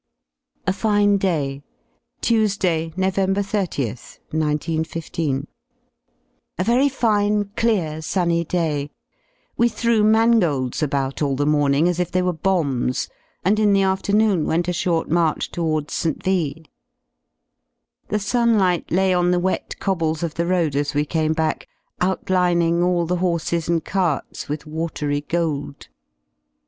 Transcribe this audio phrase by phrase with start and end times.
[0.65, 1.61] A FINE DAY
[1.93, 3.13] * Tuesday, Nov.
[3.17, 5.47] 3Cth, 1 9 1 5.
[6.57, 8.89] A very fine clear sunny day.
[9.57, 13.09] We threw mangolds about *all the morning as if they were bombs,
[13.45, 16.23] and in the afternoon went a short march towards St.
[16.23, 16.65] V
[18.07, 21.67] The sunlight lay on the wet cobbles of the road as we came back,
[22.01, 25.89] outlining all the horses and carts with watery gold.